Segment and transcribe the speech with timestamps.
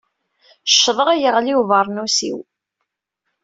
[0.71, 2.39] Ccḍeɣ, yeɣli ubeṛnus-iw.